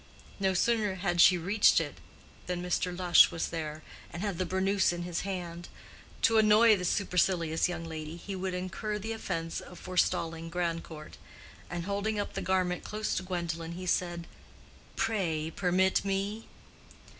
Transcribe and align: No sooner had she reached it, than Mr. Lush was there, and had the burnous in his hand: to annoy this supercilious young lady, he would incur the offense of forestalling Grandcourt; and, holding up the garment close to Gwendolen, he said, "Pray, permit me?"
No 0.39 0.55
sooner 0.55 0.95
had 0.95 1.21
she 1.21 1.37
reached 1.37 1.79
it, 1.79 1.99
than 2.47 2.63
Mr. 2.63 2.97
Lush 2.97 3.29
was 3.29 3.49
there, 3.49 3.83
and 4.11 4.23
had 4.23 4.39
the 4.39 4.47
burnous 4.47 4.91
in 4.91 5.03
his 5.03 5.21
hand: 5.21 5.67
to 6.23 6.39
annoy 6.39 6.75
this 6.75 6.89
supercilious 6.89 7.69
young 7.69 7.85
lady, 7.85 8.17
he 8.17 8.35
would 8.35 8.55
incur 8.55 8.97
the 8.97 9.11
offense 9.11 9.59
of 9.61 9.77
forestalling 9.77 10.49
Grandcourt; 10.49 11.17
and, 11.69 11.85
holding 11.85 12.19
up 12.19 12.33
the 12.33 12.41
garment 12.41 12.83
close 12.83 13.13
to 13.13 13.21
Gwendolen, 13.21 13.73
he 13.73 13.85
said, 13.85 14.25
"Pray, 14.95 15.51
permit 15.55 16.03
me?" 16.03 16.47